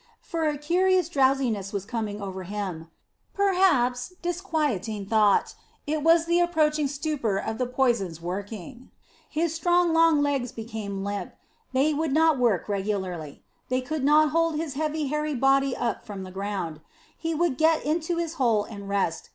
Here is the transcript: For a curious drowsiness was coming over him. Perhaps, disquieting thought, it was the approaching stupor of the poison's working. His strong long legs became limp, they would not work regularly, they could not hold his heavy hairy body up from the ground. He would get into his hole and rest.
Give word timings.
For 0.21 0.47
a 0.47 0.57
curious 0.57 1.09
drowsiness 1.09 1.71
was 1.71 1.85
coming 1.85 2.23
over 2.23 2.41
him. 2.41 2.87
Perhaps, 3.35 4.13
disquieting 4.23 5.05
thought, 5.05 5.53
it 5.85 6.01
was 6.01 6.25
the 6.25 6.39
approaching 6.39 6.87
stupor 6.87 7.37
of 7.37 7.59
the 7.59 7.67
poison's 7.67 8.19
working. 8.19 8.89
His 9.29 9.53
strong 9.53 9.93
long 9.93 10.23
legs 10.23 10.51
became 10.51 11.03
limp, 11.03 11.35
they 11.71 11.93
would 11.93 12.13
not 12.13 12.39
work 12.39 12.67
regularly, 12.67 13.43
they 13.69 13.81
could 13.81 14.03
not 14.03 14.29
hold 14.31 14.55
his 14.55 14.73
heavy 14.73 15.05
hairy 15.09 15.35
body 15.35 15.77
up 15.77 16.03
from 16.03 16.23
the 16.23 16.31
ground. 16.31 16.81
He 17.15 17.35
would 17.35 17.55
get 17.59 17.85
into 17.85 18.17
his 18.17 18.33
hole 18.41 18.63
and 18.63 18.89
rest. 18.89 19.29